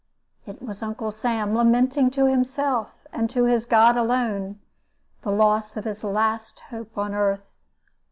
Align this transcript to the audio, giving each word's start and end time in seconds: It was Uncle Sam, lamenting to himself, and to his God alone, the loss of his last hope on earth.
It 0.47 0.63
was 0.63 0.81
Uncle 0.81 1.11
Sam, 1.11 1.53
lamenting 1.53 2.09
to 2.09 2.25
himself, 2.25 3.05
and 3.13 3.29
to 3.29 3.43
his 3.43 3.67
God 3.67 3.95
alone, 3.97 4.59
the 5.21 5.29
loss 5.29 5.77
of 5.77 5.83
his 5.85 6.03
last 6.03 6.59
hope 6.71 6.97
on 6.97 7.13
earth. 7.13 7.53